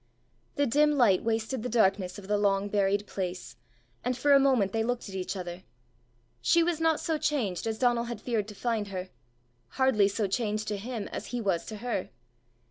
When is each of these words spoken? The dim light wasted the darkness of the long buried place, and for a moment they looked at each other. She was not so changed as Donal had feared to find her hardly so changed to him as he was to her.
The 0.55 0.65
dim 0.65 0.93
light 0.93 1.23
wasted 1.23 1.61
the 1.61 1.69
darkness 1.69 2.17
of 2.17 2.27
the 2.27 2.35
long 2.39 2.69
buried 2.69 3.05
place, 3.05 3.55
and 4.03 4.17
for 4.17 4.33
a 4.33 4.39
moment 4.39 4.71
they 4.71 4.83
looked 4.83 5.07
at 5.07 5.13
each 5.13 5.35
other. 5.35 5.61
She 6.41 6.63
was 6.63 6.81
not 6.81 6.99
so 6.99 7.19
changed 7.19 7.67
as 7.67 7.77
Donal 7.77 8.05
had 8.05 8.19
feared 8.19 8.47
to 8.47 8.55
find 8.55 8.87
her 8.87 9.09
hardly 9.67 10.07
so 10.07 10.25
changed 10.25 10.67
to 10.69 10.77
him 10.77 11.07
as 11.09 11.27
he 11.27 11.39
was 11.39 11.67
to 11.67 11.75
her. 11.85 12.09